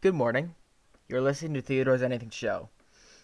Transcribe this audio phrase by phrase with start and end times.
[0.00, 0.54] Good morning.
[1.08, 2.68] You're listening to Theodore's Anything Show.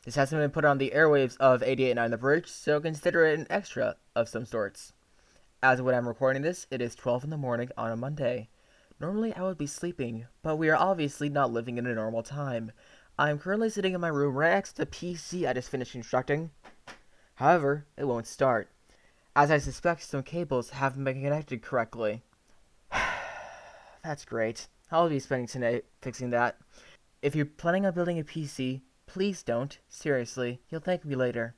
[0.05, 3.47] This hasn't been put on the airwaves of 88.9 The Bridge, so consider it an
[3.49, 4.92] extra of some sorts.
[5.63, 8.48] As of when I'm recording this, it is 12 in the morning on a Monday.
[8.98, 12.73] Normally I would be sleeping, but we are obviously not living in a normal time.
[13.16, 15.93] I am currently sitting in my room right next to the PC I just finished
[15.93, 16.50] constructing.
[17.36, 18.68] However, it won't start,
[19.36, 22.25] as I suspect some cables haven't been connected correctly.
[24.02, 24.66] That's great.
[24.95, 26.56] I'll be spending tonight fixing that.
[27.20, 29.77] If you're planning on building a PC, please don't.
[29.88, 31.56] Seriously, you'll thank me later.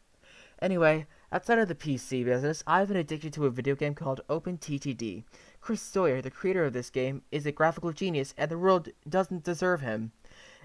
[0.62, 5.25] Anyway, outside of the PC business, I've been addicted to a video game called OpenTTD.
[5.61, 9.45] Chris Sawyer, the creator of this game, is a graphical genius, and the world doesn't
[9.45, 10.12] deserve him.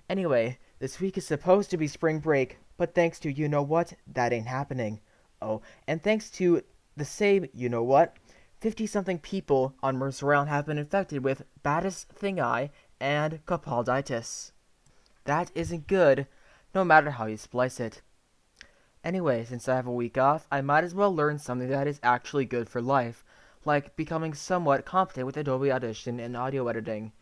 [0.10, 3.96] Anyway, this week is supposed to be spring break, but thanks to you know what,
[4.08, 5.02] that ain't happening.
[5.42, 6.64] Oh, and thanks to
[6.96, 8.16] the same you know what,
[8.62, 12.70] 50 something people on Mercer Island have been infected with Batis thingai
[13.00, 14.52] and capalditis.
[15.26, 16.28] That isn't good,
[16.76, 18.04] no matter how you splice it.
[19.04, 22.00] Anyway, since I have a week off, I might as well learn something that is
[22.04, 23.24] actually good for life,
[23.66, 27.14] like becoming somewhat competent with Adobe Audition and audio editing.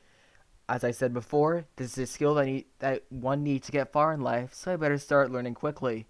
[0.68, 3.94] As I said before, this is a skill that, need, that one needs to get
[3.94, 6.06] far in life, so I better start learning quickly.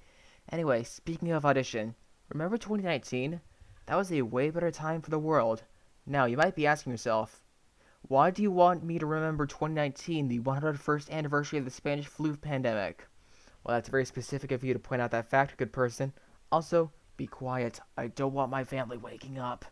[0.52, 1.94] Anyway, speaking of Audition,
[2.30, 3.42] remember 2019?
[3.90, 5.64] That was a way better time for the world.
[6.06, 7.42] Now, you might be asking yourself,
[8.04, 12.38] why do you want me to remember 2019, the 101st anniversary of the Spanish flu
[12.38, 13.08] pandemic?
[13.64, 16.14] Well, that's very specific of you to point out that fact, good person.
[16.52, 17.80] Also, be quiet.
[17.98, 19.66] I don't want my family waking up.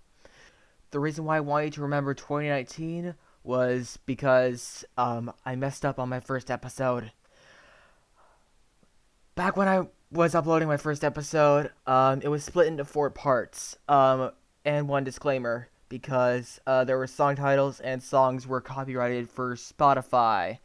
[0.89, 5.99] The reason why I want you to remember 2019 was because um, I messed up
[5.99, 7.11] on my first episode.
[9.35, 13.77] Back when I was uploading my first episode, um, it was split into four parts.
[13.89, 14.31] Um,
[14.67, 20.59] and one disclaimer because uh, there were song titles and songs were copyrighted for Spotify.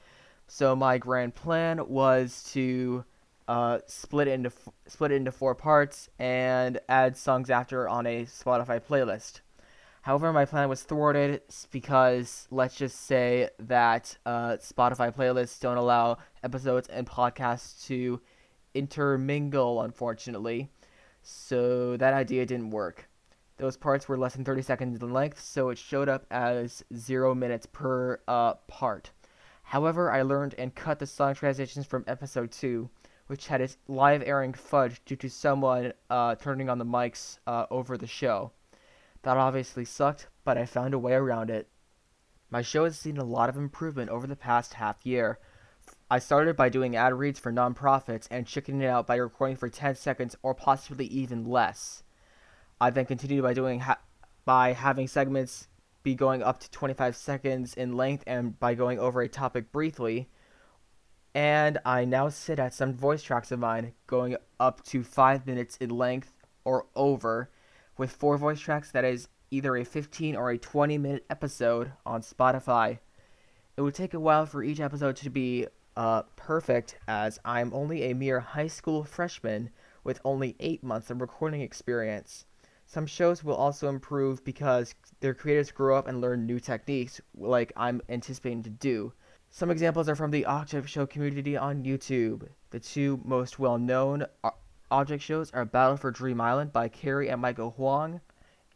[0.48, 3.04] So my grand plan was to
[3.46, 8.06] uh, split it into f- split it into four parts and add songs after on
[8.06, 9.40] a Spotify playlist.
[10.02, 16.18] However, my plan was thwarted because let's just say that uh, Spotify playlists don't allow
[16.42, 18.20] episodes and podcasts to
[18.74, 20.70] intermingle, unfortunately.
[21.22, 23.08] So that idea didn't work.
[23.58, 27.34] Those parts were less than 30 seconds in length, so it showed up as 0
[27.34, 29.10] minutes per uh, part.
[29.62, 32.90] However, I learned and cut the song transitions from episode 2,
[33.28, 37.66] which had its live airing fudged due to someone uh, turning on the mics uh,
[37.70, 38.52] over the show.
[39.22, 41.68] That obviously sucked, but I found a way around it.
[42.50, 45.38] My show has seen a lot of improvement over the past half year,
[46.12, 49.70] I started by doing ad reads for nonprofits and chickening it out by recording for
[49.70, 52.02] 10 seconds or possibly even less.
[52.78, 54.02] I then continued by doing ha-
[54.44, 55.68] by having segments
[56.02, 60.28] be going up to 25 seconds in length and by going over a topic briefly.
[61.34, 65.78] And I now sit at some voice tracks of mine going up to 5 minutes
[65.78, 67.48] in length or over
[67.96, 72.20] with four voice tracks that is either a 15 or a 20 minute episode on
[72.20, 72.98] Spotify.
[73.78, 78.04] It would take a while for each episode to be uh, perfect as I'm only
[78.04, 79.70] a mere high school freshman
[80.04, 82.44] with only eight months of recording experience.
[82.86, 87.72] Some shows will also improve because their creators grow up and learn new techniques, like
[87.76, 89.12] I'm anticipating to do.
[89.50, 92.48] Some examples are from the Object Show community on YouTube.
[92.70, 94.26] The two most well known
[94.90, 98.20] object shows are Battle for Dream Island by Cary and Michael Huang,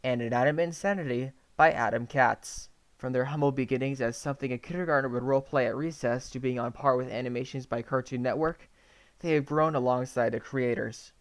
[0.03, 2.69] and Inanimate Insanity by Adam Katz.
[2.97, 6.71] From their humble beginnings as something a kindergartner would roleplay at recess to being on
[6.71, 8.71] par with animations by Cartoon Network,
[9.19, 11.11] they have grown alongside the creators.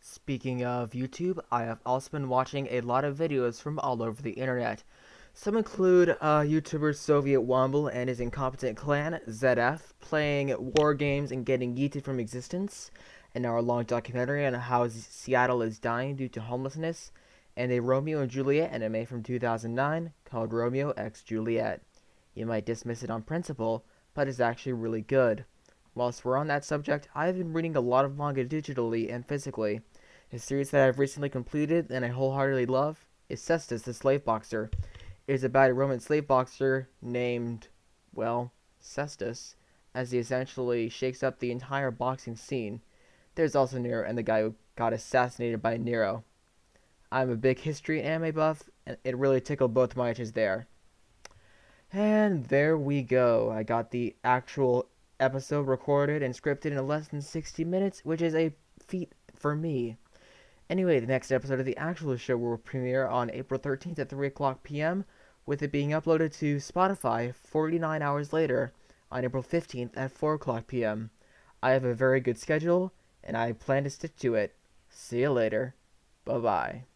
[0.00, 4.22] Speaking of YouTube, I have also been watching a lot of videos from all over
[4.22, 4.84] the internet.
[5.34, 11.44] Some include uh, YouTuber Soviet Womble and his incompetent clan, ZF, playing war games and
[11.44, 12.92] getting yeeted from existence,
[13.34, 17.10] an hour long documentary on how Seattle is dying due to homelessness,
[17.58, 21.82] and a Romeo and Juliet anime from 2009 called Romeo x Juliet.
[22.32, 25.44] You might dismiss it on principle, but it's actually really good.
[25.92, 29.80] Whilst we're on that subject, I've been reading a lot of manga digitally and physically.
[30.32, 34.70] A series that I've recently completed and I wholeheartedly love is Cestus the Slave Boxer.
[35.26, 37.66] It is about a Roman slave boxer named,
[38.14, 39.56] well, Cestus,
[39.96, 42.82] as he essentially shakes up the entire boxing scene.
[43.34, 46.22] There's also Nero and the guy who got assassinated by Nero.
[47.10, 50.68] I'm a big history and anime buff, and it really tickled both my itches there.
[51.92, 53.50] And there we go.
[53.50, 54.88] I got the actual
[55.18, 58.52] episode recorded and scripted in less than 60 minutes, which is a
[58.86, 59.96] feat for me.
[60.68, 64.26] Anyway, the next episode of the actual show will premiere on April 13th at 3
[64.26, 65.04] o'clock p.m.,
[65.46, 68.72] with it being uploaded to Spotify 49 hours later.
[69.10, 71.10] on April 15th at 4 o'clock p.m.
[71.62, 72.92] I have a very good schedule,
[73.24, 74.54] and I plan to stick to it.
[74.90, 75.74] See you later.
[76.24, 76.87] Bye bye.